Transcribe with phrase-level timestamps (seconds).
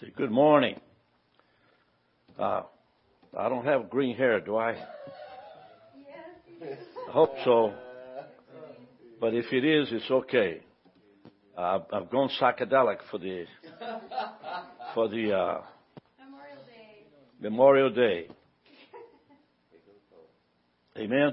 [0.00, 0.80] Say, good morning.
[2.38, 2.62] Uh,
[3.36, 4.70] I don't have green hair, do I?
[6.62, 7.74] I hope so.
[9.20, 10.62] But if it is, it's okay.
[11.54, 13.44] Uh, I've gone psychedelic for the
[14.94, 15.60] for the uh,
[16.18, 17.04] Memorial Day.
[17.40, 18.28] Memorial Day.
[20.96, 21.32] Amen.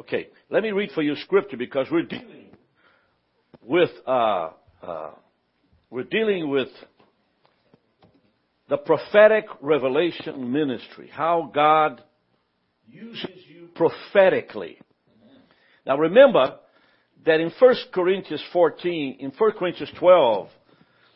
[0.00, 2.46] Okay, let me read for you scripture because we're dealing
[3.62, 4.50] with uh,
[4.82, 5.10] uh,
[5.90, 6.68] we're dealing with
[8.68, 12.02] the prophetic revelation ministry, how God
[12.86, 14.78] uses you prophetically.
[15.86, 16.56] Now remember
[17.26, 20.48] that in 1 Corinthians 14, in 1 Corinthians 12,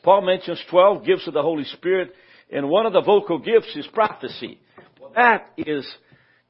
[0.02, 2.12] Paul mentions 12 gifts of the Holy Spirit,
[2.50, 4.60] and one of the vocal gifts is prophecy.
[5.00, 5.86] Well, that is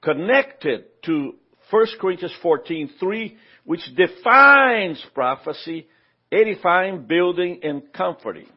[0.00, 1.34] connected to
[1.70, 5.88] 1 Corinthians 14, 3, which defines prophecy,
[6.30, 8.48] edifying, building, and comforting.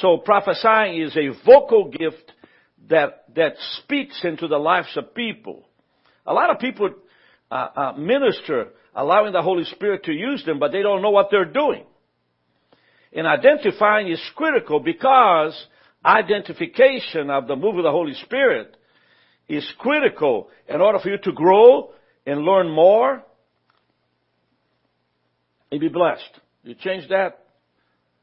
[0.00, 2.32] So prophesying is a vocal gift
[2.88, 5.68] that, that speaks into the lives of people.
[6.26, 6.90] A lot of people
[7.50, 11.28] uh, uh, minister allowing the Holy Spirit to use them, but they don't know what
[11.30, 11.84] they're doing.
[13.12, 15.54] And identifying is critical because
[16.04, 18.76] identification of the move of the Holy Spirit
[19.48, 21.90] is critical in order for you to grow
[22.26, 23.22] and learn more
[25.70, 26.40] and be blessed.
[26.62, 27.44] You change that?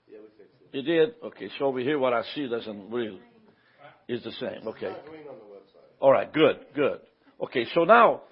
[0.07, 0.64] Yeah, we fixed it.
[0.75, 1.15] You did?
[1.23, 3.21] Okay, so over here what I see doesn't really,
[4.09, 4.67] is the same.
[4.67, 4.87] Okay.
[4.87, 6.01] It's not green on the website.
[6.01, 6.99] All right, good, good.
[7.41, 8.23] Okay, so now,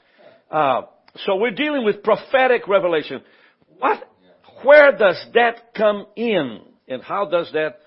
[0.52, 0.82] uh,
[1.24, 3.22] so we're dealing with prophetic revelation.
[3.80, 4.04] What,
[4.62, 7.80] where does that come in, and how does that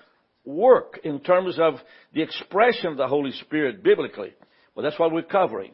[0.43, 1.75] work in terms of
[2.15, 4.33] the expression of the Holy Spirit biblically?
[4.73, 5.73] Well, that's what we're covering.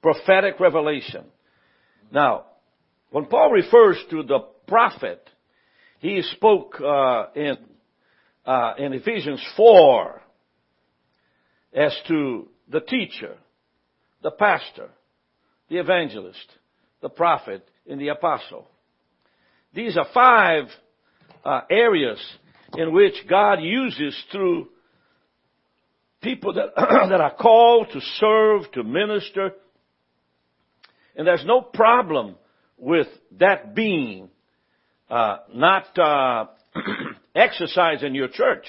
[0.00, 1.24] Prophetic revelation.
[2.12, 2.44] Now,
[3.10, 5.28] when Paul refers to the prophet,
[5.98, 7.56] he spoke uh, in
[8.46, 10.22] uh, in Ephesians four
[11.74, 13.36] as to the teacher,
[14.22, 14.88] the pastor,
[15.68, 16.46] the evangelist,
[17.02, 18.66] the prophet, and the apostle.
[19.74, 20.64] These are five
[21.44, 22.18] uh, areas
[22.76, 24.68] in which God uses through
[26.22, 29.52] people that, that are called to serve, to minister.
[31.16, 32.36] And there's no problem
[32.76, 34.30] with that being
[35.10, 36.46] uh, not uh,
[37.34, 38.64] exercised in your church.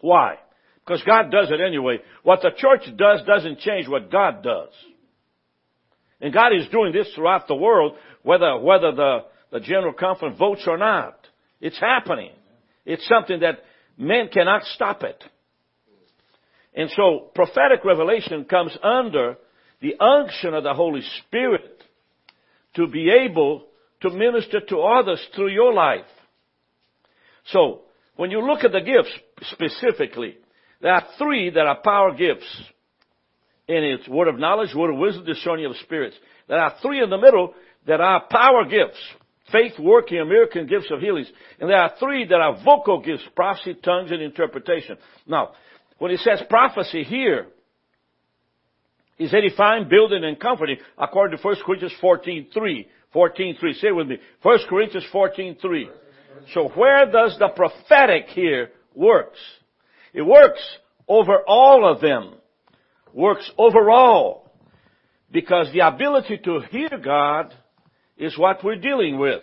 [0.00, 0.36] Why?
[0.84, 1.98] Because God does it anyway.
[2.22, 4.70] What the church does doesn't change what God does.
[6.20, 9.18] And God is doing this throughout the world, whether, whether the,
[9.52, 11.18] the General Conference votes or not.
[11.60, 12.32] It's happening.
[12.86, 13.58] It's something that
[13.96, 15.22] men cannot stop it.
[16.74, 19.36] And so prophetic revelation comes under
[19.80, 21.82] the unction of the Holy Spirit
[22.74, 23.67] to be able
[24.00, 26.04] to minister to others through your life.
[27.46, 27.82] So,
[28.16, 29.10] when you look at the gifts
[29.52, 30.36] specifically,
[30.80, 32.46] there are three that are power gifts.
[33.68, 36.16] And it's word of knowledge, word of wisdom, discerning of spirits.
[36.48, 37.54] There are three in the middle
[37.86, 38.98] that are power gifts.
[39.52, 41.30] Faith, working, American gifts of healings.
[41.58, 44.98] And there are three that are vocal gifts, prophecy, tongues, and interpretation.
[45.26, 45.52] Now,
[45.98, 47.46] when it says prophecy here,
[49.18, 52.88] is edifying, building, and comforting, according to 1 Corinthians 14, 3.
[53.12, 53.74] 14, 3.
[53.74, 54.18] Say it with me.
[54.42, 55.84] 1 Corinthians 14.3.
[56.54, 59.38] So where does the prophetic here works?
[60.12, 60.60] It works
[61.06, 62.34] over all of them.
[63.12, 64.50] Works overall.
[65.30, 67.54] Because the ability to hear God
[68.16, 69.42] is what we're dealing with.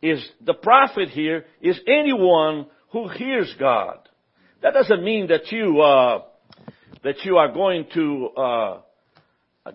[0.00, 3.98] Is the prophet here is anyone who hears God.
[4.62, 6.22] That doesn't mean that you uh,
[7.02, 8.80] that you are going to uh,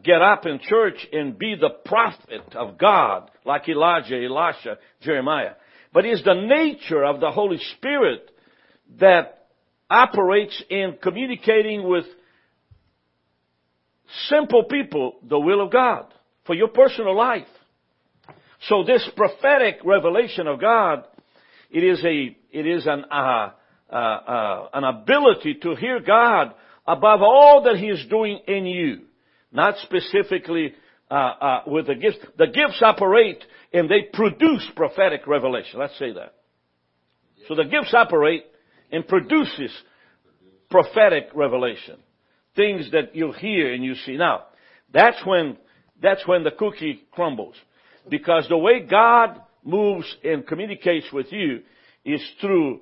[0.02, 5.54] get up in church and be the prophet of God like Elijah, Elisha, Jeremiah.
[5.94, 8.32] But it's the nature of the Holy Spirit
[9.00, 9.48] that
[9.90, 12.06] operates in communicating with
[14.30, 16.14] simple people the will of God
[16.46, 17.48] for your personal life.
[18.68, 21.06] So this prophetic revelation of God,
[21.70, 23.52] it is a, it is an, uh,
[23.92, 26.54] uh, uh, an ability to hear God
[26.88, 29.02] above all that He is doing in you.
[29.54, 30.74] Not specifically
[31.10, 32.18] uh, uh, with the gifts.
[32.38, 35.80] The gifts operate and they produce prophetic revelation.
[35.80, 36.34] Let's say that.
[37.48, 38.46] So the gifts operate
[38.92, 39.72] and produces
[40.70, 41.98] prophetic revelation.
[42.56, 44.18] Things that you hear and you see.
[44.18, 44.46] Now,
[44.92, 45.58] that's when,
[46.02, 47.56] that's when the cookie crumbles.
[48.10, 51.62] Because the way God moves and communicates with you
[52.06, 52.82] is through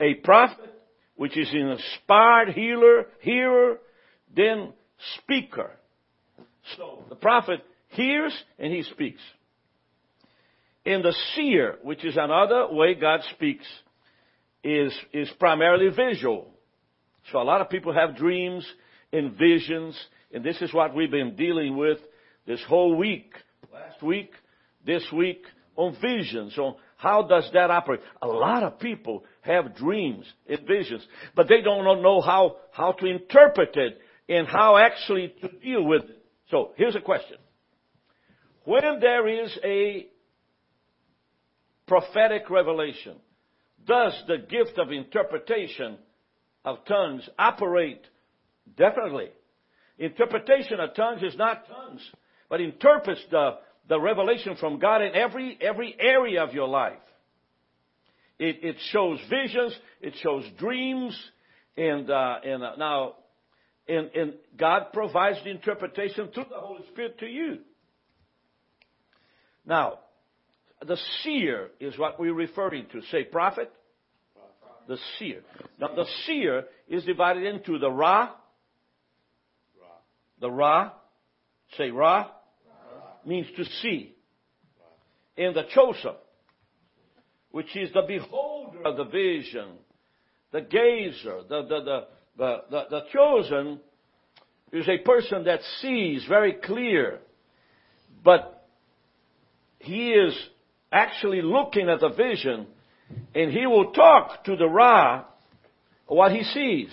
[0.00, 0.72] a prophet,
[1.16, 3.78] which is an inspired healer, hearer,
[4.34, 4.72] then
[5.18, 5.70] speaker.
[6.76, 9.20] So the prophet hears and he speaks.
[10.84, 13.66] In the seer, which is another way God speaks,
[14.64, 16.48] is, is primarily visual.
[17.30, 18.66] So a lot of people have dreams
[19.12, 19.98] and visions,
[20.32, 21.98] and this is what we've been dealing with
[22.46, 23.32] this whole week,
[23.72, 24.32] last week,
[24.84, 25.44] this week,
[25.76, 28.00] on visions, on how does that operate.
[28.20, 33.06] A lot of people have dreams and visions, but they don't know how, how to
[33.06, 33.98] interpret it
[34.28, 36.21] and how actually to deal with it.
[36.52, 37.38] So here's a question.
[38.64, 40.06] When there is a
[41.86, 43.16] prophetic revelation,
[43.86, 45.96] does the gift of interpretation
[46.62, 48.02] of tongues operate?
[48.76, 49.30] Definitely.
[49.98, 52.02] Interpretation of tongues is not tongues,
[52.50, 53.52] but interprets the,
[53.88, 56.92] the revelation from God in every, every area of your life.
[58.38, 61.18] It, it shows visions, it shows dreams,
[61.78, 63.14] and, uh, and uh, now,
[63.88, 67.58] and, and God provides the interpretation through the Holy Spirit to you.
[69.66, 69.98] Now,
[70.86, 73.02] the seer is what we're referring to.
[73.10, 73.72] Say prophet.
[74.88, 75.42] The seer.
[75.80, 78.30] Now the seer is divided into the Ra.
[80.40, 80.92] The Ra.
[81.76, 82.28] Say Ra.
[83.24, 84.16] Means to see.
[85.36, 86.16] And the Chosa,
[87.52, 89.68] which is the beholder of the vision,
[90.50, 92.06] the gazer, the, the, the,
[92.36, 93.80] the, the, the chosen
[94.72, 97.20] is a person that sees very clear,
[98.24, 98.66] but
[99.78, 100.34] he is
[100.90, 102.66] actually looking at the vision
[103.34, 105.24] and he will talk to the Ra
[106.06, 106.90] what he sees.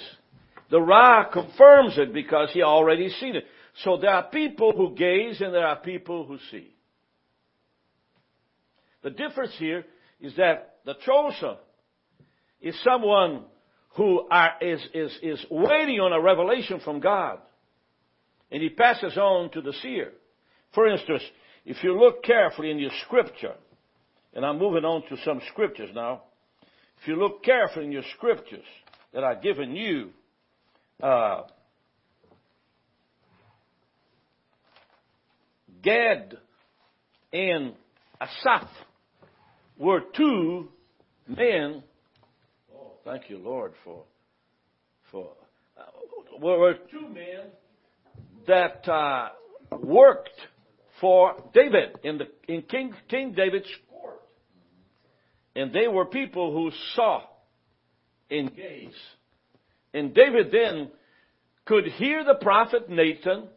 [0.69, 3.45] The Ra confirms it because he already seen it.
[3.83, 6.73] So there are people who gaze and there are people who see.
[9.03, 9.85] The difference here
[10.19, 11.55] is that the chosen
[12.61, 13.43] is someone
[13.95, 17.39] who are, is, is, is waiting on a revelation from God.
[18.51, 20.11] And he passes on to the seer.
[20.73, 21.23] For instance,
[21.65, 23.55] if you look carefully in your scripture,
[24.33, 26.23] and I'm moving on to some scriptures now.
[27.01, 28.65] If you look carefully in your scriptures
[29.13, 30.09] that I've given you,
[31.01, 31.43] uh,
[35.81, 36.37] Gad
[37.31, 37.73] and
[38.21, 38.69] Asaph
[39.77, 40.67] were two
[41.27, 41.83] men.
[43.09, 44.03] Thank you, Lord, for
[45.11, 45.31] for
[45.75, 47.47] uh, were two men
[48.45, 49.29] that uh,
[49.79, 50.29] worked
[51.01, 54.21] for David in the in King King David's court,
[55.55, 57.23] and they were people who saw
[58.29, 58.93] and gazed.
[59.91, 60.91] And David then
[61.65, 63.47] could hear the prophet Nathan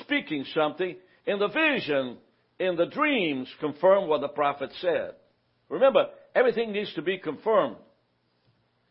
[0.00, 0.96] speaking something,
[1.26, 2.18] and the vision
[2.60, 5.12] and the dreams confirm what the prophet said.
[5.70, 7.76] Remember, everything needs to be confirmed.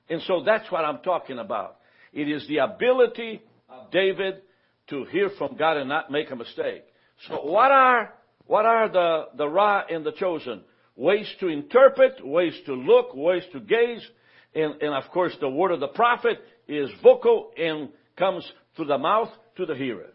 [0.09, 1.77] And so that's what I'm talking about.
[2.13, 4.41] It is the ability of David
[4.89, 6.83] to hear from God and not make a mistake.
[7.27, 8.13] So what are,
[8.45, 10.63] what are the, the Ra and the chosen?
[10.97, 14.05] ways to interpret, ways to look, ways to gaze.
[14.53, 18.97] And, and of course, the word of the prophet is vocal and comes through the
[18.97, 20.09] mouth to the hearer.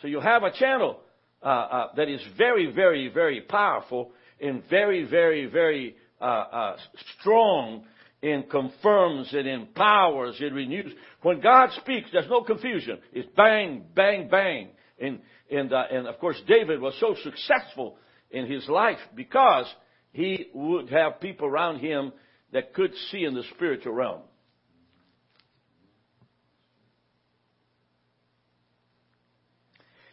[0.00, 1.00] So you have a channel
[1.42, 6.76] uh, uh, that is very, very, very powerful and very, very, very uh, uh
[7.18, 7.84] strong
[8.22, 10.92] and confirms and empowers and renews.
[11.22, 12.98] When God speaks, there's no confusion.
[13.12, 14.68] It's bang, bang, bang.
[15.00, 15.20] And,
[15.50, 17.96] and, uh, and of course, David was so successful
[18.30, 19.66] in his life because
[20.12, 22.12] he would have people around him
[22.52, 24.20] that could see in the spiritual realm.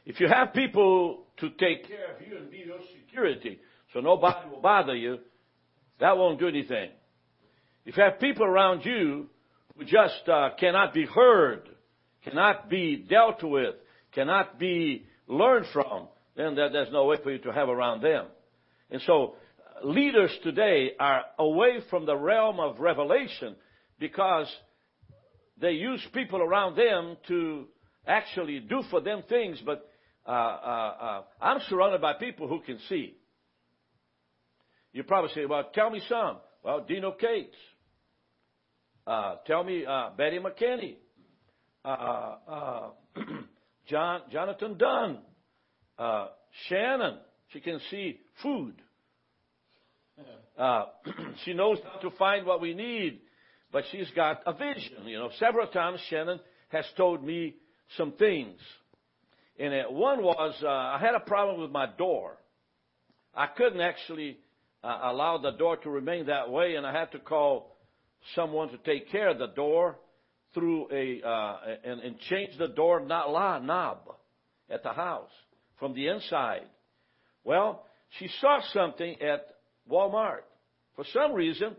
[0.05, 3.59] If you have people to take care of you and be your security,
[3.93, 5.19] so nobody will bother you,
[5.99, 6.89] that won't do anything.
[7.89, 9.25] If you have people around you
[9.75, 11.67] who just uh, cannot be heard,
[12.23, 13.73] cannot be dealt with,
[14.11, 18.27] cannot be learned from, then there's no way for you to have around them.
[18.91, 19.37] And so
[19.83, 23.55] leaders today are away from the realm of revelation
[23.99, 24.45] because
[25.59, 27.69] they use people around them to
[28.05, 29.89] actually do for them things, but
[30.27, 30.33] uh, uh,
[31.01, 33.15] uh, I'm surrounded by people who can see.
[34.93, 36.37] You probably say, well, tell me some.
[36.63, 37.55] Well, Dino Cates.
[39.09, 40.97] Uh, tell me uh, Betty McKinney.
[41.83, 42.89] Uh,
[43.87, 45.17] John, Jonathan Dunn.
[46.67, 47.17] Shannon.
[47.51, 48.75] She can see food.
[50.55, 50.85] Uh,
[51.43, 53.21] she knows how to find what we need,
[53.71, 55.05] but she's got a vision.
[55.07, 57.55] You know, several times Shannon has told me
[57.97, 58.59] some things.
[59.57, 62.37] And uh, one was uh, I had a problem with my door.
[63.33, 64.37] I couldn't actually
[64.83, 67.75] uh, allow the door to remain that way, and I had to call
[68.35, 69.97] someone to take care of the door
[70.53, 73.99] through a uh, and, and change the door knob, knob
[74.69, 75.31] at the house
[75.77, 76.63] from the inside.
[77.43, 77.85] Well,
[78.17, 79.45] she saw something at
[79.89, 80.41] Walmart.
[80.95, 81.75] For some reason,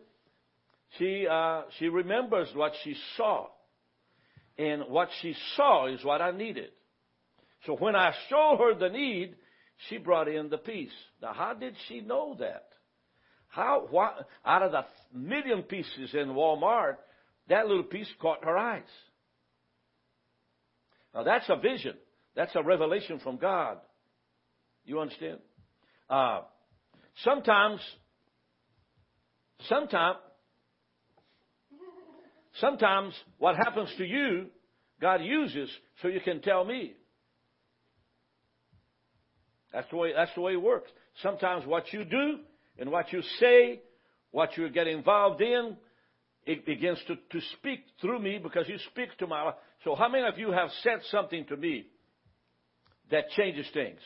[0.98, 3.48] she, uh, she remembers what she saw.
[4.58, 6.70] And what she saw is what I needed.
[7.66, 9.36] So when I showed her the need,
[9.88, 10.92] she brought in the piece.
[11.22, 12.69] Now, how did she know that?
[13.50, 14.12] How, why,
[14.44, 16.96] out of the million pieces in Walmart,
[17.48, 18.82] that little piece caught her eyes.
[21.12, 21.94] Now, that's a vision.
[22.36, 23.78] That's a revelation from God.
[24.84, 25.38] You understand?
[26.08, 26.42] Uh,
[27.24, 27.80] sometimes,
[29.68, 30.18] sometimes,
[32.60, 34.46] sometimes what happens to you,
[35.00, 35.68] God uses
[36.02, 36.94] so you can tell me.
[39.72, 40.90] That's the way, that's the way it works.
[41.22, 42.38] Sometimes what you do
[42.78, 43.80] and what you say,
[44.30, 45.76] what you get involved in,
[46.46, 49.54] it begins to, to speak through me because you speak to my life.
[49.84, 51.86] So how many of you have said something to me
[53.10, 54.00] that changes things?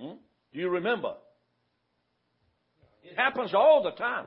[0.00, 0.16] Hmm?
[0.52, 1.14] Do you remember?
[3.04, 4.26] It happens all the time.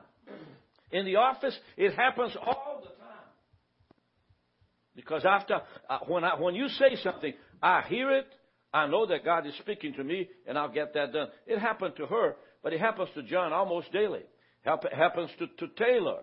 [0.90, 2.95] In the office, it happens all the time.
[4.96, 8.26] Because after, uh, when, I, when you say something, I hear it,
[8.72, 11.28] I know that God is speaking to me, and I'll get that done.
[11.46, 14.22] It happened to her, but it happens to John almost daily.
[14.64, 16.22] It happens to, to Taylor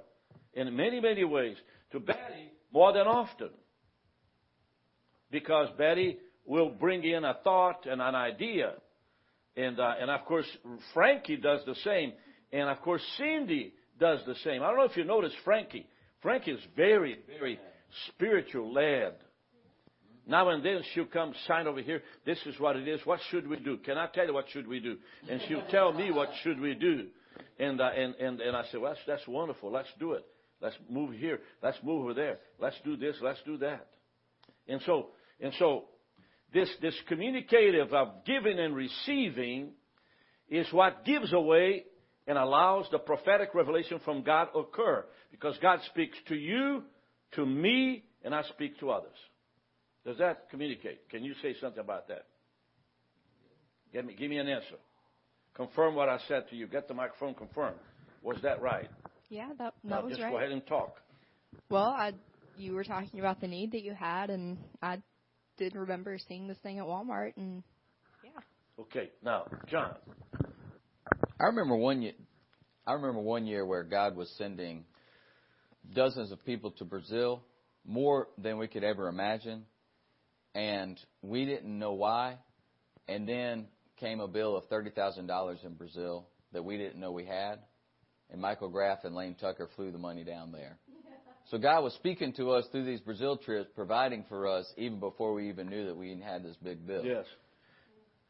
[0.53, 1.56] in many, many ways.
[1.92, 3.51] To Betty more than often.
[5.30, 8.74] Because Betty will bring in a thought and an idea.
[9.56, 10.48] And, uh, and of course,
[10.94, 12.13] Frankie does the same.
[12.51, 14.63] And of course, Cindy does the same.
[14.63, 15.88] I don't know if you noticed Frankie.
[16.22, 17.60] Frankie is very, very
[18.09, 19.13] spiritual led.
[20.25, 22.01] Now and then she'll come sign over here.
[22.25, 23.01] This is what it is.
[23.05, 23.77] What should we do?
[23.77, 24.97] Can I tell you what should we do?
[25.29, 27.07] And she'll tell me what should we do.
[27.59, 29.71] And uh, and and and I say, well, that's, that's wonderful.
[29.71, 30.25] Let's do it.
[30.62, 31.39] Let's move here.
[31.62, 32.39] Let's move over there.
[32.59, 33.15] Let's do this.
[33.21, 33.88] Let's do that.
[34.67, 35.07] And so
[35.41, 35.85] and so
[36.53, 39.71] this this communicative of giving and receiving
[40.50, 41.83] is what gives away
[42.27, 46.83] and allows the prophetic revelation from God occur because God speaks to you,
[47.35, 49.17] to me, and I speak to others.
[50.05, 51.09] Does that communicate?
[51.09, 52.25] Can you say something about that?
[53.91, 54.75] Give me, give me an answer.
[55.55, 56.67] Confirm what I said to you.
[56.67, 57.77] Get the microphone confirmed.
[58.23, 58.89] Was that right?
[59.29, 60.31] Yeah, that, that now, was just right.
[60.31, 60.95] go ahead and talk.
[61.69, 62.13] Well, I,
[62.57, 65.01] you were talking about the need that you had, and I
[65.57, 67.63] did remember seeing this thing at Walmart, and
[68.23, 68.31] yeah.
[68.79, 69.95] Okay, now, John.
[71.39, 72.13] I remember one year.
[72.85, 74.85] I remember one year where God was sending
[75.93, 77.43] dozens of people to Brazil,
[77.85, 79.65] more than we could ever imagine,
[80.55, 82.37] and we didn't know why.
[83.07, 87.11] And then came a bill of thirty thousand dollars in Brazil that we didn't know
[87.11, 87.59] we had,
[88.31, 90.77] and Michael Graff and Lane Tucker flew the money down there.
[91.51, 95.33] So God was speaking to us through these Brazil trips, providing for us even before
[95.33, 97.03] we even knew that we had this big bill.
[97.03, 97.25] Yes.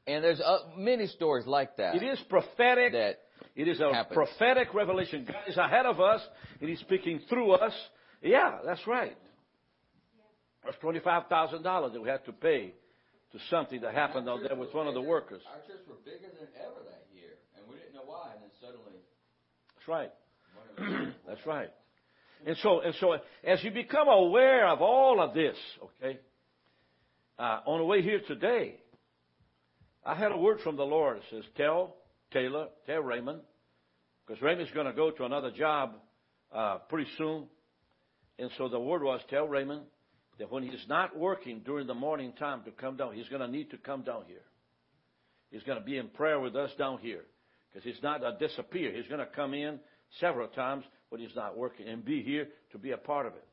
[0.07, 1.95] And there's uh, many stories like that.
[1.95, 2.93] It is prophetic.
[2.93, 3.19] That
[3.55, 4.13] it is a happens.
[4.15, 5.25] prophetic revelation.
[5.25, 6.21] God is ahead of us,
[6.59, 7.73] and He's speaking through us.
[8.21, 9.17] Yeah, that's right.
[10.65, 12.73] That's twenty-five thousand dollars that we had to pay
[13.33, 15.41] to something that happened out there with one of the workers.
[15.51, 18.29] Our trips were bigger than ever that year, and we didn't know why.
[18.33, 18.99] And then suddenly,
[19.75, 20.11] That's right.
[20.77, 21.69] one of us- That's right.
[22.45, 23.13] And so, and so,
[23.45, 26.19] as you become aware of all of this, okay,
[27.39, 28.75] uh, on the way here today,
[30.05, 31.17] I had a word from the Lord.
[31.17, 31.95] It says, "Tell
[32.33, 33.41] Taylor, tell Raymond,
[34.25, 35.95] because Raymond's going to go to another job
[36.51, 37.45] uh, pretty soon."
[38.39, 39.83] And so the word was, "Tell Raymond
[40.39, 43.47] that when he's not working during the morning time to come down, he's going to
[43.47, 44.41] need to come down here.
[45.51, 47.21] He's going to be in prayer with us down here
[47.69, 48.91] because he's not uh, disappear.
[48.91, 49.79] He's going to come in
[50.19, 53.45] several times when he's not working and be here to be a part of it.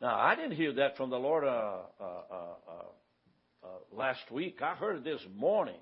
[0.00, 4.62] Now, I didn't hear that from the Lord uh, uh, uh, uh, uh, last week.
[4.62, 5.80] I heard it this morning.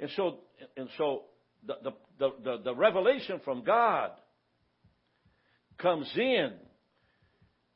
[0.00, 0.38] And so,
[0.76, 1.22] and so
[1.66, 1.74] the,
[2.18, 4.10] the, the, the, revelation from God
[5.78, 6.52] comes in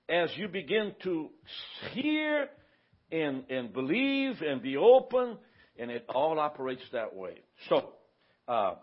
[0.09, 1.31] as you begin to
[1.93, 2.49] hear
[3.11, 5.37] and, and believe and be open,
[5.79, 7.35] and it all operates that way.
[7.69, 7.93] So,
[8.49, 8.75] uh,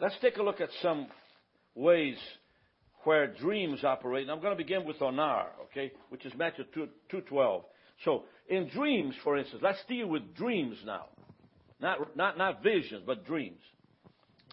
[0.00, 1.06] let's take a look at some
[1.74, 2.16] ways
[3.04, 4.22] where dreams operate.
[4.22, 7.62] And I'm going to begin with Onar, okay, which is Matthew 2, 2.12.
[8.04, 11.06] So, in dreams, for instance, let's deal with dreams now.
[11.80, 13.60] Not, not, not visions, but dreams.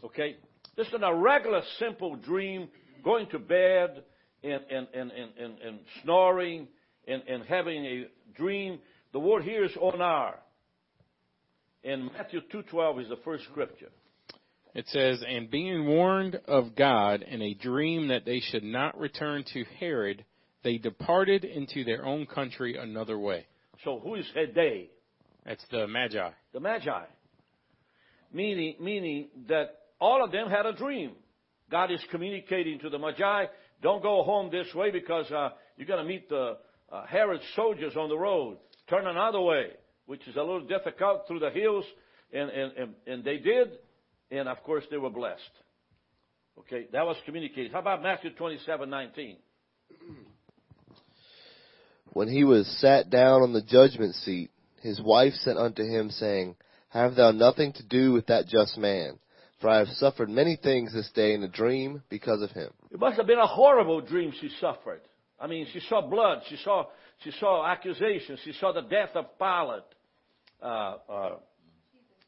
[0.03, 0.38] Okay?
[0.75, 2.68] Just in a regular, simple dream,
[3.03, 4.03] going to bed
[4.44, 6.68] and, and, and, and, and, and snoring
[7.08, 8.80] and, and having a dream.
[9.13, 10.36] The word here is onar.
[11.84, 13.89] And Matthew 2.12 is the first scripture.
[14.74, 19.44] It says, And being warned of God in a dream that they should not return
[19.53, 20.25] to Herod,
[20.63, 23.46] they departed into their own country another way.
[23.84, 24.89] So who is they?
[25.46, 26.30] That's the Magi.
[26.54, 27.04] The Magi.
[28.32, 31.12] meaning, meaning that all of them had a dream.
[31.70, 33.46] God is communicating to the Magi,
[33.82, 36.58] don't go home this way because uh, you're going to meet the
[36.92, 38.58] uh, Herod's soldiers on the road.
[38.90, 39.72] Turn another way,
[40.06, 41.86] which is a little difficult through the hills.
[42.32, 43.72] And, and, and, and they did.
[44.32, 45.42] And of course, they were blessed.
[46.60, 47.72] Okay, that was communicated.
[47.72, 49.38] How about Matthew 27 19?
[52.14, 54.52] When he was sat down on the judgment seat,
[54.84, 56.58] his wife sent unto him, saying,
[56.90, 59.18] Have thou nothing to do with that just man,
[59.62, 62.70] for I have suffered many things this day in a dream because of him.
[62.92, 65.00] It must have been a horrible dream she suffered.
[65.40, 66.88] I mean, she saw blood, she saw,
[67.24, 69.84] she saw accusations, she saw the death of Pilate,
[70.62, 71.36] uh, uh,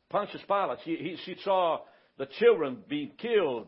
[0.09, 0.79] Pontius Pilate.
[0.85, 1.81] She, he, she saw
[2.17, 3.67] the children being killed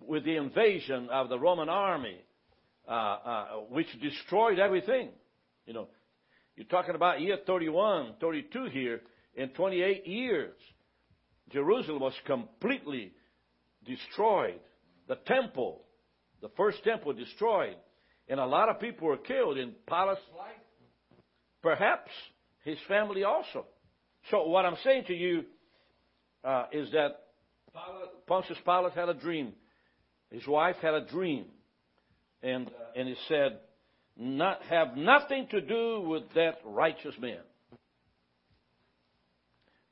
[0.00, 2.18] with the invasion of the Roman army,
[2.88, 5.10] uh, uh, which destroyed everything.
[5.66, 5.88] You know,
[6.56, 9.00] you're talking about year 31, 32 here.
[9.34, 10.54] In 28 years,
[11.50, 13.12] Jerusalem was completely
[13.84, 14.60] destroyed.
[15.08, 15.82] The temple,
[16.40, 17.76] the first temple destroyed.
[18.28, 20.52] And a lot of people were killed in Pilate's life.
[21.62, 22.10] Perhaps
[22.64, 23.66] his family also.
[24.30, 25.44] So what I'm saying to you
[26.44, 27.24] uh, is that
[27.72, 29.52] Pilate, Pontius Pilate had a dream.
[30.30, 31.46] His wife had a dream.
[32.42, 33.58] And, uh, and he said,
[34.16, 37.40] not, have nothing to do with that righteous man.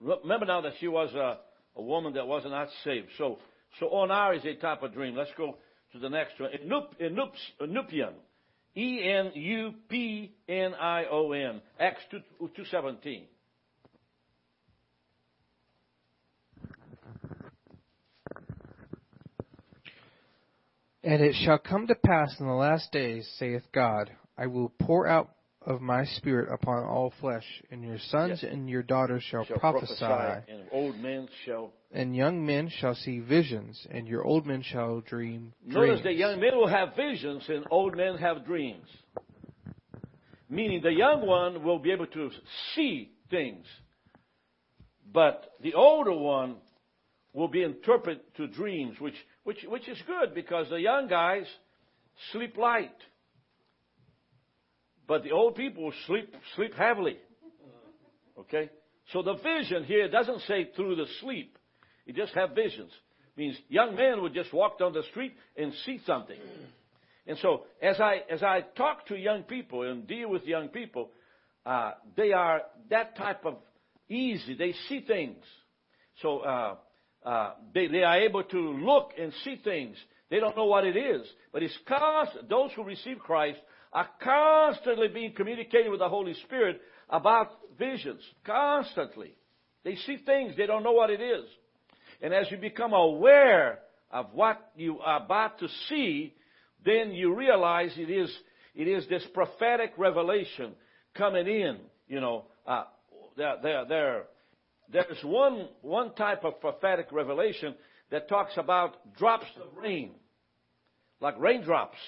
[0.01, 1.39] Remember now that she was a,
[1.77, 3.09] a woman that was not saved.
[3.19, 3.39] So,
[3.79, 5.15] so onar is a type of dream.
[5.15, 5.57] Let's go
[5.93, 6.51] to the next one.
[6.53, 6.89] Enup,
[7.61, 8.15] Enupnion.
[8.75, 9.33] E-N-U-P-N-I-O-N.
[11.79, 13.27] Acts 2, 217.
[21.05, 25.09] And it shall come to pass in the last days, saith God, I will pour
[25.09, 25.31] out
[25.65, 28.53] of my spirit upon all flesh, and your sons Yes.
[28.53, 31.73] and your daughters shall, Shall prophesy, and old men shall.
[31.93, 36.03] and young men shall see visions, and your old men shall dream Notice dreams.
[36.05, 38.89] that young men will have visions and old men have dreams.
[40.49, 42.31] Meaning the young one will be able to
[42.75, 43.67] see things,
[45.13, 46.57] but the older one
[47.33, 49.15] will be interpreted to dreams, which,
[49.45, 51.47] which, which is good because the young guys
[52.33, 52.91] sleep light.
[55.09, 57.17] But the old people sleep, sleep heavily.
[58.39, 58.71] Okay?
[59.13, 61.59] So the vision here doesn't say through the sleep.
[62.07, 62.91] You just have visions.
[63.37, 66.39] It means young men would just walk down the street and see something.
[67.27, 71.11] And so as I, as I talk to young people and deal with young people,
[71.65, 73.57] uh, they are that type of
[74.09, 74.55] easy.
[74.55, 75.43] They see things.
[76.21, 76.77] So, uh,
[77.25, 79.97] uh, they, they are able to look and see things.
[80.31, 82.49] They don't know what it is, but it's constant.
[82.49, 83.59] Those who receive Christ
[83.93, 86.81] are constantly being communicated with the Holy Spirit
[87.11, 88.23] about visions.
[88.45, 89.37] Constantly.
[89.85, 91.45] They see things, they don't know what it is.
[92.21, 93.81] And as you become aware
[94.11, 96.35] of what you are about to see,
[96.85, 98.33] then you realize it is,
[98.75, 100.73] it is this prophetic revelation
[101.15, 101.79] coming in.
[102.09, 102.85] You know, uh,
[103.37, 104.23] there, there, there,
[104.93, 107.75] there's one, one type of prophetic revelation
[108.11, 110.13] that talks about drops of rain,
[111.21, 111.99] like raindrops,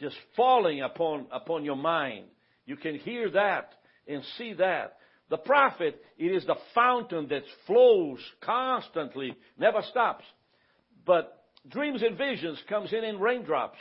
[0.00, 2.26] just falling upon, upon your mind.
[2.66, 3.74] You can hear that
[4.06, 4.96] and see that.
[5.28, 10.24] The prophet, it is the fountain that flows constantly, never stops.
[11.04, 13.78] But dreams and visions comes in in raindrops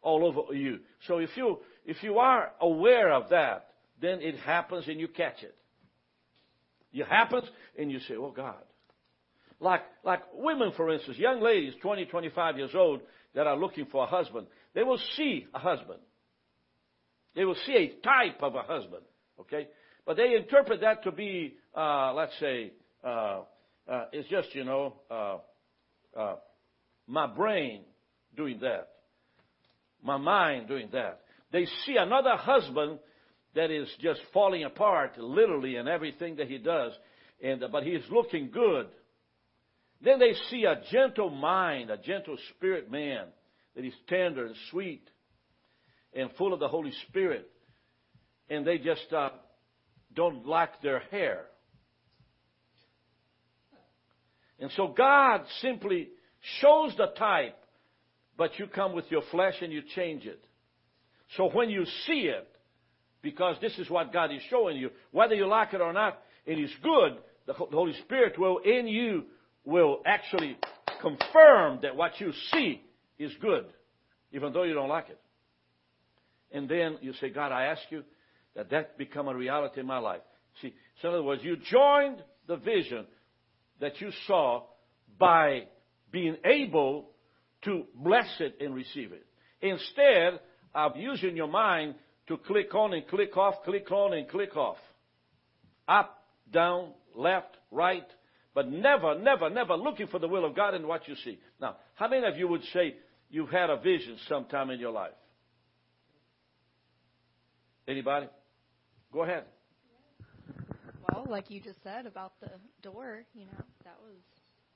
[0.00, 0.80] all over you.
[1.06, 3.68] So if you, if you are aware of that,
[4.00, 5.54] then it happens and you catch it.
[6.92, 7.44] It happens
[7.78, 8.56] and you say, oh God.
[9.60, 13.00] Like, like women, for instance, young ladies, 20, 25 years old,
[13.34, 15.98] that are looking for a husband, they will see a husband.
[17.34, 19.02] They will see a type of a husband,
[19.40, 19.68] okay?
[20.06, 22.72] But they interpret that to be, uh, let's say,
[23.04, 23.42] uh,
[23.88, 25.38] uh, it's just, you know, uh,
[26.18, 26.36] uh,
[27.06, 27.82] my brain
[28.36, 28.88] doing that,
[30.02, 31.20] my mind doing that.
[31.52, 32.98] They see another husband
[33.58, 36.92] that is just falling apart, literally, in everything that he does,
[37.42, 38.86] and but he's looking good.
[40.00, 43.24] Then they see a gentle mind, a gentle spirit man
[43.74, 45.10] that is tender and sweet
[46.14, 47.50] and full of the Holy Spirit,
[48.48, 49.30] and they just uh,
[50.14, 51.46] don't like their hair.
[54.60, 56.10] And so God simply
[56.60, 57.56] shows the type,
[58.36, 60.44] but you come with your flesh and you change it.
[61.36, 62.48] So when you see it,
[63.22, 66.58] because this is what God is showing you, whether you like it or not, it
[66.58, 67.18] is good.
[67.46, 69.24] The Holy Spirit will in you
[69.64, 70.56] will actually
[71.00, 72.82] confirm that what you see
[73.18, 73.66] is good,
[74.32, 75.20] even though you don't like it.
[76.52, 78.02] And then you say, God, I ask you
[78.54, 80.22] that that become a reality in my life.
[80.62, 83.06] See, so in other words, you joined the vision,
[83.80, 84.64] that you saw
[85.18, 85.64] by
[86.10, 87.10] being able
[87.64, 89.24] to bless it and receive it.
[89.60, 90.40] Instead
[90.74, 91.94] of using your mind
[92.28, 94.76] to click on and click off, click on and click off.
[95.86, 98.06] Up, down, left, right,
[98.54, 101.38] but never, never, never looking for the will of God in what you see.
[101.60, 102.96] Now, how many of you would say
[103.30, 105.12] you've had a vision sometime in your life?
[107.86, 108.28] Anybody?
[109.12, 109.44] Go ahead.
[111.08, 112.50] Well, like you just said about the
[112.82, 114.18] door, you know, that was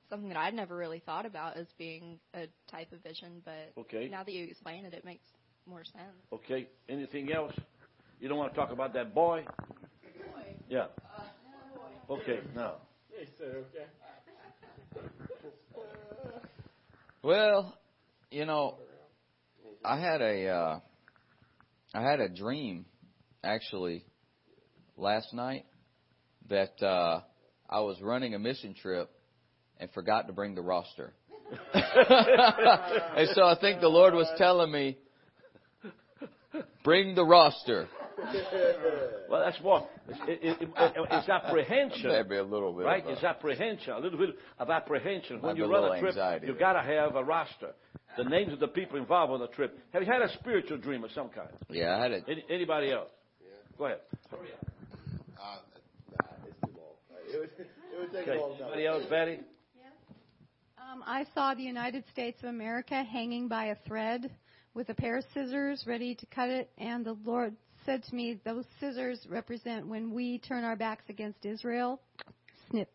[0.08, 4.08] something that I'd never really thought about as being a type of vision, but Okay.
[4.08, 5.26] now that you explain it, it makes
[5.66, 6.16] more sense.
[6.32, 6.68] Okay.
[6.88, 7.52] Anything else?
[8.20, 9.44] You don't want to talk about that boy?
[10.68, 10.86] Yeah.
[12.08, 12.40] Okay.
[12.54, 12.74] No.
[17.24, 17.78] Well,
[18.32, 18.78] you know,
[19.84, 20.80] I had a uh,
[21.94, 22.84] I had a dream
[23.44, 24.04] actually
[24.96, 25.64] last night
[26.48, 27.20] that uh,
[27.70, 29.08] I was running a mission trip
[29.78, 31.12] and forgot to bring the roster.
[31.74, 34.96] and so I think the Lord was telling me,
[36.84, 37.88] bring the roster.
[39.28, 39.88] Well, that's more.
[40.06, 42.08] It's, it, it, it, it's apprehension.
[42.10, 42.84] Maybe a little bit.
[42.84, 43.02] Right?
[43.02, 43.94] of a- It's apprehension.
[43.94, 45.40] A little bit of apprehension.
[45.40, 46.60] When you a run a trip, anxiety you there.
[46.60, 47.70] got to have a roster.
[48.18, 49.78] The names of the people involved on the trip.
[49.94, 51.48] Have you had a spiritual dream of some kind?
[51.70, 53.08] yeah, I had a Any, anybody else?
[53.78, 54.00] Go ahead.
[54.30, 54.66] Hurry up.
[55.40, 55.56] Uh,
[56.10, 56.94] nah, it's too long.
[57.34, 57.66] It would, it
[57.98, 58.36] would take Okay.
[58.36, 58.62] a long time.
[58.64, 59.38] Anybody else, Betty?
[60.78, 64.30] Um, I saw the United States of America hanging by a thread
[64.74, 67.54] with a pair of scissors ready to cut it, and the Lord
[67.84, 72.00] said to me, Those scissors represent when we turn our backs against Israel.
[72.70, 72.90] Snip.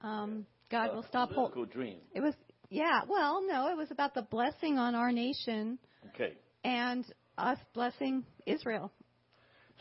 [0.00, 1.52] Um, God will stop hold.
[1.52, 1.98] Political dream.
[2.14, 2.34] It was,
[2.70, 5.78] yeah, well, no, it was about the blessing on our nation
[6.14, 6.34] Okay.
[6.64, 7.04] and
[7.38, 8.92] us blessing Israel.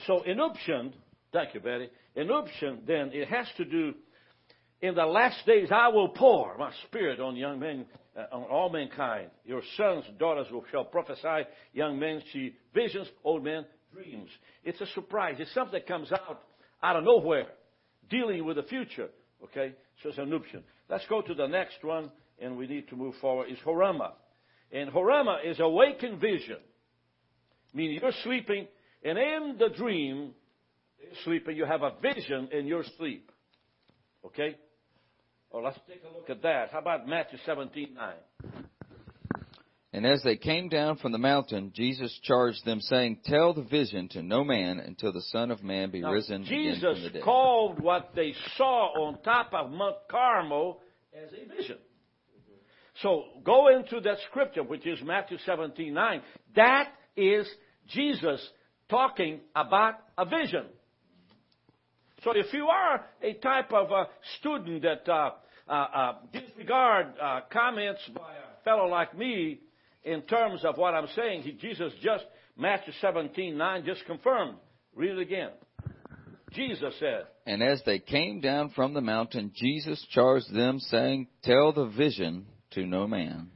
[0.08, 0.94] So inoption,
[1.32, 1.90] thank you, Betty.
[2.16, 3.94] Inoption, then, it has to do,
[4.82, 8.70] in the last days I will pour my spirit on young men, uh, on all
[8.70, 9.30] mankind.
[9.46, 14.30] Your sons and daughters will shall prophesy, young men see visions, old men dreams.
[14.64, 15.36] It's a surprise.
[15.40, 16.42] It's something that comes out
[16.82, 17.48] out of nowhere,
[18.10, 19.10] dealing with the future.
[19.44, 19.74] Okay?
[20.02, 20.64] So it's inoption.
[20.90, 23.50] Let's go to the next one, and we need to move forward.
[23.50, 24.12] Is horama.
[24.72, 26.58] And horama is awakened vision.
[27.74, 28.68] Meaning you're sleeping,
[29.04, 30.32] and in the dream,
[31.24, 33.32] sleeping, you have a vision in your sleep.
[34.26, 34.56] Okay?
[35.54, 36.72] Well, let's take a look at that.
[36.72, 38.14] How about Matthew 17, 9?
[39.94, 44.10] And as they came down from the mountain, Jesus charged them, saying, Tell the vision
[44.10, 47.12] to no man until the Son of Man be Now, risen again from the dead.
[47.12, 50.80] Jesus called what they saw on top of Mount Carmel
[51.14, 51.78] as a vision.
[53.04, 56.22] So go into that scripture, which is Matthew 17, 9.
[56.56, 57.48] That is
[57.88, 58.42] Jesus
[58.90, 60.66] talking about a vision.
[62.24, 64.08] So if you are a type of a
[64.40, 65.32] student that uh,
[65.68, 69.60] uh, uh, disregard uh, comments by a fellow like me
[70.04, 72.24] in terms of what I'm saying, he, Jesus just,
[72.58, 74.56] Matthew 17, 9 just confirmed.
[74.96, 75.50] Read it again.
[76.52, 81.74] Jesus said, And as they came down from the mountain, Jesus charged them, saying, Tell
[81.74, 83.50] the vision to no man.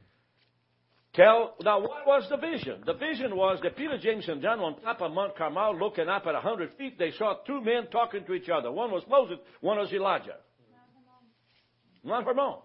[1.18, 2.80] Tell now what was the vision?
[2.86, 6.28] The vision was that Peter, James, and John on top of Mount Carmel, looking up
[6.28, 8.70] at a hundred feet, they saw two men talking to each other.
[8.70, 10.36] One was Moses, one was Elijah.
[12.04, 12.58] Mount Hermon.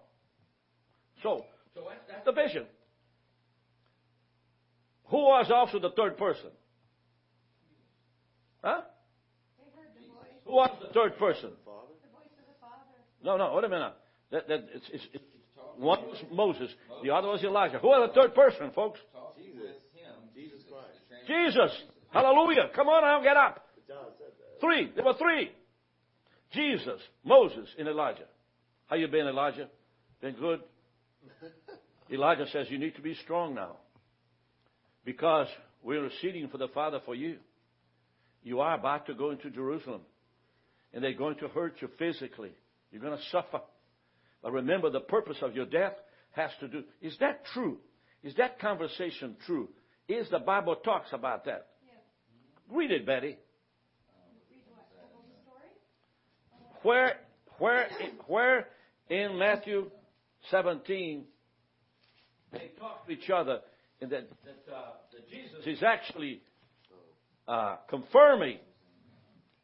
[1.23, 2.65] So, so that's, that's the vision.
[5.05, 6.51] Who was also the third person?
[8.63, 8.81] Huh?
[10.45, 11.49] Who was the third person?
[13.23, 13.93] No, no, wait a minute.
[14.31, 15.23] That, that, it's, it's, it's,
[15.77, 16.69] one was Moses,
[17.03, 17.79] the other was Elijah.
[17.79, 18.99] Who was the third person, folks?
[20.35, 20.63] Jesus.
[20.69, 21.27] Christ.
[21.27, 21.71] Jesus.
[22.11, 22.69] Hallelujah.
[22.75, 23.65] Come on now, get up.
[24.59, 24.91] Three.
[24.95, 25.51] There were three.
[26.53, 28.25] Jesus, Moses, and Elijah.
[28.87, 29.67] How you been, Elijah?
[30.21, 30.61] Been good?
[32.11, 33.77] Elijah says you need to be strong now.
[35.03, 35.47] Because
[35.83, 37.37] we're interceding for the Father for you.
[38.43, 40.01] You are about to go into Jerusalem.
[40.93, 42.51] And they're going to hurt you physically.
[42.91, 43.61] You're going to suffer.
[44.43, 45.93] But remember, the purpose of your death
[46.31, 46.83] has to do.
[47.01, 47.77] Is that true?
[48.23, 49.69] Is that conversation true?
[50.07, 51.67] Is the Bible talks about that?
[52.69, 53.37] Read it, Betty.
[56.81, 57.13] Where,
[57.59, 57.87] where,
[58.27, 58.67] where
[59.09, 59.89] in Matthew
[60.51, 61.23] 17
[62.51, 63.59] they talk to each other,
[64.01, 64.81] and that, that, uh,
[65.13, 66.41] that Jesus is actually
[67.47, 68.57] uh, confirming,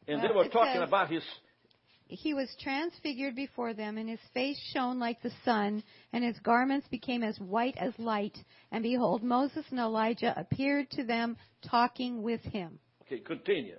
[0.08, 1.22] and they Well, were talking says- about his
[2.10, 6.88] He was transfigured before them, and his face shone like the sun, and his garments
[6.88, 8.36] became as white as light.
[8.72, 12.80] And behold, Moses and Elijah appeared to them, talking with him.
[13.02, 13.76] Okay, continue.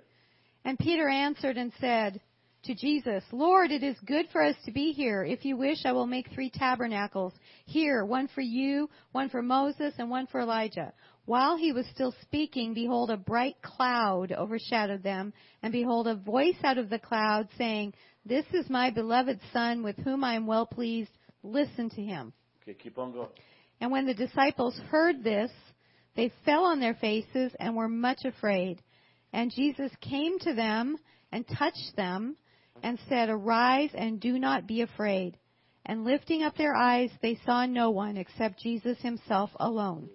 [0.64, 2.20] And Peter answered and said,
[2.64, 5.24] to Jesus, Lord, it is good for us to be here.
[5.24, 7.32] If you wish, I will make three tabernacles
[7.66, 10.92] here, one for you, one for Moses, and one for Elijah.
[11.24, 16.56] While he was still speaking, behold, a bright cloud overshadowed them, and behold, a voice
[16.62, 20.66] out of the cloud saying, This is my beloved Son, with whom I am well
[20.66, 21.10] pleased.
[21.42, 22.32] Listen to him.
[22.62, 23.28] Okay, keep on going.
[23.80, 25.50] And when the disciples heard this,
[26.14, 28.80] they fell on their faces and were much afraid.
[29.32, 30.96] And Jesus came to them
[31.32, 32.36] and touched them
[32.82, 35.36] and said, Arise and do not be afraid.
[35.84, 40.08] And lifting up their eyes, they saw no one except Jesus himself alone.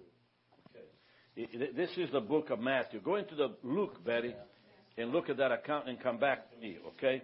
[1.36, 1.70] Okay.
[1.76, 3.00] This is the book of Matthew.
[3.00, 4.34] Go into the Luke, Betty,
[4.96, 7.22] and look at that account and come back to me, okay?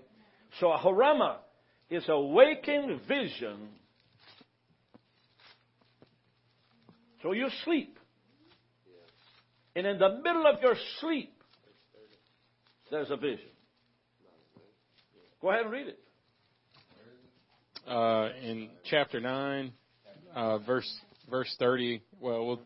[0.60, 1.36] So a horama
[1.90, 3.68] is a waking vision.
[7.22, 7.98] So you sleep.
[9.76, 11.32] And in the middle of your sleep,
[12.90, 13.48] there's a vision.
[15.40, 15.98] Go ahead and read it.
[17.88, 19.72] Uh, in chapter 9,
[20.34, 20.90] uh, verse,
[21.28, 22.60] verse 30, well, we'll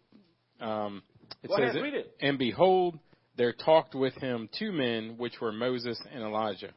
[0.60, 1.02] um,
[1.42, 2.16] it Go says, ahead, it.
[2.20, 2.98] And behold,
[3.36, 6.70] there talked with him two men, which were Moses and Elijah,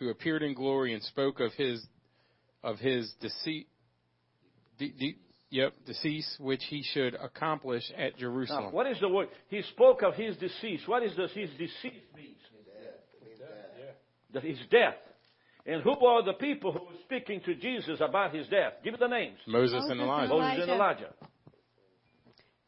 [0.00, 1.86] who appeared in glory and spoke of his,
[2.64, 3.68] of his deceit,
[4.78, 5.16] de, de,
[5.50, 8.64] yep, decease, which he should accomplish at Jerusalem.
[8.64, 9.28] Now, what is the word?
[9.48, 10.80] He spoke of his decease.
[10.86, 11.30] What is this?
[11.34, 12.38] His decease means?
[14.32, 14.94] That his death.
[15.66, 18.74] And who are the people who were speaking to Jesus about his death?
[18.82, 19.36] Give me the names.
[19.46, 20.28] Moses, Moses and and Elijah.
[20.32, 21.04] Moses and Elijah.
[21.04, 21.14] Elijah.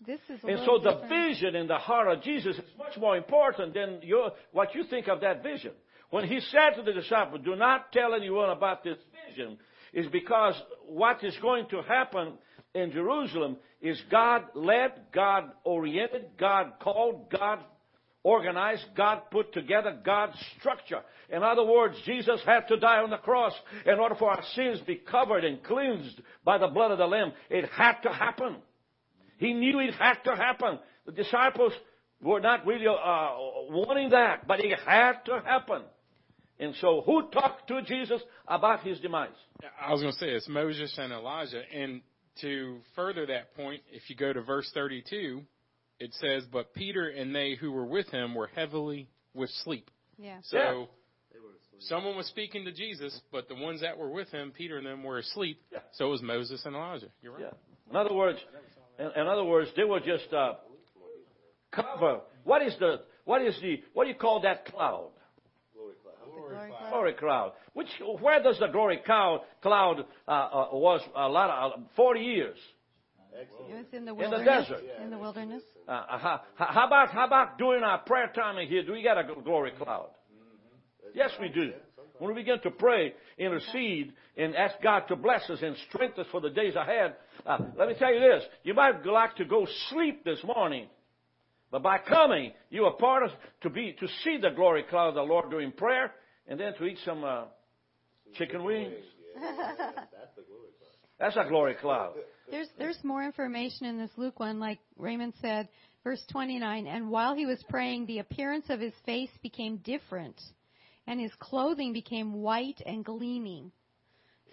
[0.05, 1.31] This is And little so the different.
[1.31, 5.07] vision in the heart of Jesus is much more important than your, what you think
[5.07, 5.71] of that vision.
[6.13, 9.57] When he said to the disciples, do not tell anyone about this vision,
[9.95, 10.55] is because
[10.87, 12.35] what is going to happen
[12.75, 17.61] in Jerusalem is God led, God oriented, God called, God
[18.23, 21.01] organized, God put together, God's structure.
[21.31, 23.55] In other words, Jesus had to die on the cross
[23.87, 27.07] in order for our sins to be covered and cleansed by the blood of the
[27.07, 27.33] Lamb.
[27.49, 28.57] It had to happen.
[29.39, 30.79] He knew it had to happen.
[31.07, 31.73] The disciples
[32.21, 33.31] were not really uh,
[33.71, 35.85] wanting that, but it had to happen.
[36.63, 39.31] And so, who talked to Jesus about his demise?
[39.85, 41.61] I was going to say it's Moses and Elijah.
[41.75, 42.03] And
[42.41, 45.43] to further that point, if you go to verse 32,
[45.99, 49.91] it says, But Peter and they who were with him were heavily with sleep.
[50.17, 50.39] Yeah.
[50.45, 50.89] So
[51.33, 51.41] Yeah.
[51.81, 55.03] someone was speaking to Jesus, but the ones that were with him, Peter and them,
[55.03, 55.61] were asleep.
[55.73, 55.81] Yeah.
[55.95, 57.11] So it was Moses and Elijah.
[57.23, 57.43] You're right.
[57.43, 57.91] Yeah.
[57.91, 58.39] In other words,
[59.01, 60.55] in, in other words, they were just uh,
[61.73, 62.21] cover.
[62.45, 65.11] What is the what is the what do you call that cloud?
[66.93, 67.53] Glory cloud.
[67.73, 67.89] Which
[68.21, 72.59] where does the glory cloud cloud uh, uh, was a lot of uh, forty years?
[73.35, 74.69] It was in the In the wilderness.
[74.69, 74.85] desert.
[75.03, 75.63] In the wilderness.
[75.89, 78.83] Uh, uh, how, how about how about during our prayer time in here?
[78.85, 80.11] Do we got a glory cloud?
[81.15, 81.73] Yes, we do.
[82.19, 86.27] When we begin to pray, intercede, and ask God to bless us and strengthen us
[86.31, 89.67] for the days ahead, uh, let me tell you this: you might like to go
[89.89, 90.89] sleep this morning,
[91.71, 93.31] but by coming, you are part of
[93.63, 96.13] to be to see the glory cloud of the Lord during prayer,
[96.47, 97.45] and then to eat some uh,
[98.35, 98.95] chicken wings.
[101.19, 102.15] That's a glory cloud.
[102.51, 105.69] There's there's more information in this Luke one, like Raymond said,
[106.05, 106.87] verse 29.
[106.87, 110.41] And while he was praying, the appearance of his face became different,
[111.07, 113.71] and his clothing became white and gleaming.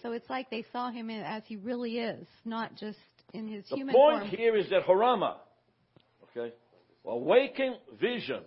[0.02, 3.00] So it's like they saw him as he really is, not just
[3.34, 4.14] in his The human form.
[4.16, 5.38] The point here is that Horama,
[6.30, 6.54] okay,
[7.06, 8.44] awakened vision,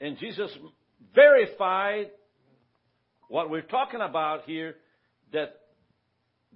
[0.00, 0.50] and Jesus
[1.14, 2.10] verified
[3.28, 4.76] what we're talking about here
[5.32, 5.56] that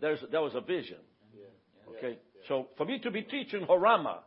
[0.00, 0.98] there's, there was a vision.
[1.96, 4.18] Okay, so for me to be teaching Horama,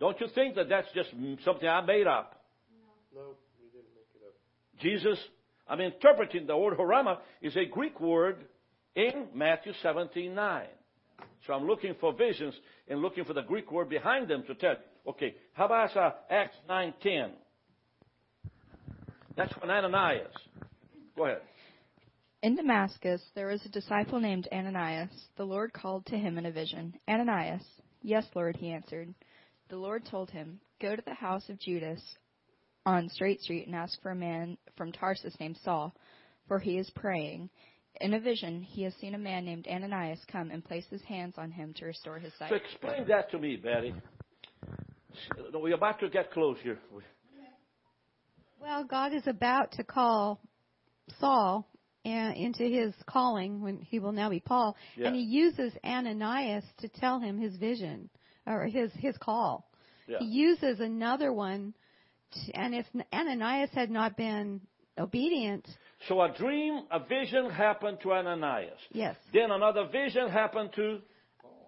[0.00, 1.10] don't you think that that's just
[1.44, 2.44] something I made up?
[3.14, 3.26] No, no
[3.60, 4.34] we didn't make it up?
[4.80, 5.18] Jesus,
[5.68, 8.36] I'm interpreting the word Horama is a Greek word
[8.94, 10.66] in Matthew 17 9.
[11.46, 12.54] So I'm looking for visions
[12.88, 14.76] and looking for the Greek word behind them to tell.
[15.08, 17.30] Okay, how about uh, Acts 9 10?
[19.36, 20.32] That's when Ananias.
[21.16, 21.42] Go ahead.
[22.42, 25.10] In Damascus, there was a disciple named Ananias.
[25.36, 27.62] The Lord called to him in a vision, Ananias.
[28.02, 29.14] Yes, Lord, he answered.
[29.68, 32.00] The Lord told him, Go to the house of Judas
[32.84, 35.94] on Straight Street and ask for a man from Tarsus named Saul,
[36.48, 37.48] for he is praying.
[38.00, 41.34] In a vision, he has seen a man named Ananias come and place his hands
[41.38, 42.50] on him to restore his sight.
[42.50, 43.94] So explain that to me, Betty.
[45.54, 46.78] We're about to get close here.
[48.60, 50.40] Well, God is about to call
[51.20, 51.66] Saul
[52.04, 55.08] uh, into his calling when he will now be Paul, Yeah.
[55.08, 58.08] and he uses Ananias to tell him his vision
[58.46, 59.70] or his his call.
[60.08, 60.18] Yeah.
[60.18, 61.74] He uses another one,
[62.32, 64.60] to, and if Ananias had not been
[64.98, 65.66] obedient,
[66.08, 68.78] So a dream, a vision happened to Ananias.
[68.90, 69.16] Yes.
[69.32, 70.98] Then another vision happened to.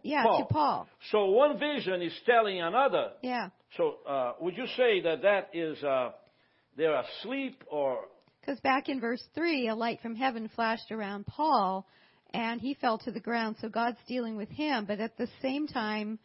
[0.03, 0.38] Yeah, Paul.
[0.38, 0.88] to Paul.
[1.12, 3.12] So one vision is telling another.
[3.23, 3.51] Yeah.
[3.77, 6.11] So uh, would you say that that is uh,
[6.77, 8.01] they're asleep or
[8.44, 11.87] Because back in verse 3, a light from heaven flashed around Paul,
[12.35, 13.57] and he fell to the ground.
[13.61, 14.85] So God's dealing with him.
[14.87, 16.18] But at the same time,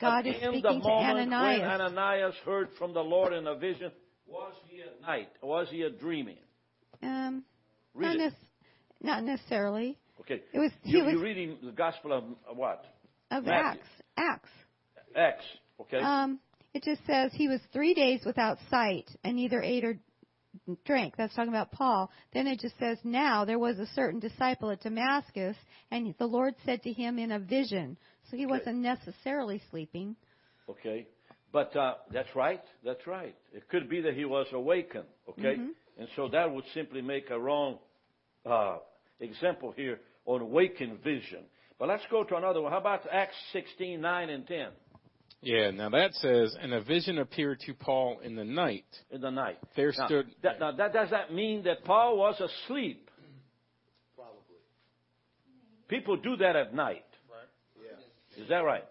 [0.00, 1.60] God is in the speaking to moment Ananias.
[1.62, 3.90] when Ananias heard from the Lord in a vision?
[4.28, 5.28] Was he at night?
[5.42, 6.38] Was he a dreaming?
[7.02, 7.44] um,
[7.94, 8.32] not, nec-
[9.02, 9.98] not necessarily.
[10.20, 10.42] Okay.
[10.52, 12.24] It was, he You, was you're reading the Gospel of
[12.56, 12.84] what?
[13.30, 13.80] of Matthew.
[13.80, 13.88] Acts.
[14.16, 14.48] Acts.
[15.16, 15.44] Acts.
[15.80, 15.98] Okay.
[15.98, 16.38] Um,
[16.74, 19.98] it just says he was three days without sight and neither ate or
[20.84, 21.16] drank.
[21.16, 22.10] That's talking about Paul.
[22.32, 25.56] Then it just says, now there was a certain disciple at Damascus,
[25.90, 27.96] and the Lord said to him in a vision.
[28.30, 28.50] So he Okay.
[28.58, 30.16] wasn't necessarily sleeping.
[30.68, 31.06] Okay.
[31.52, 32.62] But uh, that's right.
[32.84, 33.34] That's right.
[33.52, 35.06] It could be that he was awakened.
[35.28, 35.56] Okay.
[35.56, 35.70] Mhm.
[35.98, 37.78] And so that would simply make a wrong
[38.44, 38.78] uh,
[39.20, 41.44] example here on awakened vision.
[41.78, 42.72] But let's go to another one.
[42.72, 44.68] How about Acts 16, 9 and 10
[45.46, 48.84] Yeah, now that says, and a vision appeared to Paul in the night.
[49.12, 49.58] in the night?
[49.76, 50.26] There Now, stood.
[50.42, 53.08] that, now that, does that mean that Paul was asleep?
[54.16, 54.40] Probably.
[55.86, 57.04] People do that at night.
[57.30, 57.86] Right.
[58.36, 58.42] Yeah.
[58.42, 58.82] Is that right?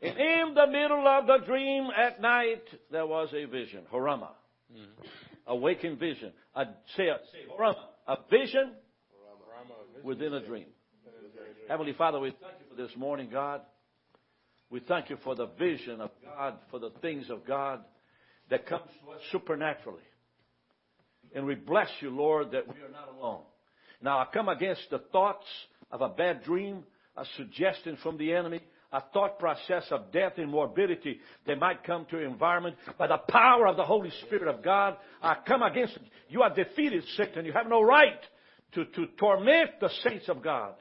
[0.00, 3.82] And in the middle of the dream at night, there was a vision.
[3.92, 4.30] Horama.
[4.72, 5.02] Mm-hmm.
[5.48, 6.32] Awakened vision.
[6.54, 6.64] A,
[6.96, 7.74] say, a, say Horama.
[8.08, 8.72] A vision
[10.02, 10.68] within a dream.
[11.68, 13.60] Heavenly Father, we thank you for this morning, God.
[14.70, 17.80] We thank you for the vision of God, for the things of God
[18.50, 20.02] that comes to us supernaturally.
[21.34, 23.42] And we bless you, Lord, that we are not alone.
[24.00, 25.46] Now I come against the thoughts
[25.90, 26.84] of a bad dream,
[27.16, 28.60] a suggestion from the enemy,
[28.92, 32.76] a thought process of death and morbidity that might come to your environment.
[32.98, 36.02] By the power of the Holy Spirit of God, I come against it.
[36.28, 37.44] You are defeated, Satan.
[37.44, 38.20] You have no right
[38.72, 40.74] to, to torment the saints of God.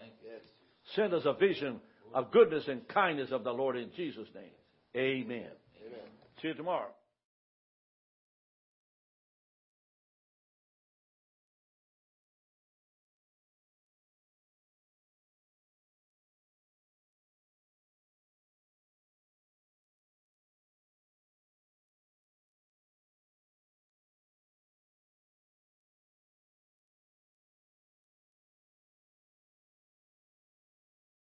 [0.96, 1.80] Send us a vision
[2.14, 4.44] of goodness and kindness of the Lord in Jesus' name.
[4.96, 5.50] Amen.
[6.42, 6.90] See you tomorrow.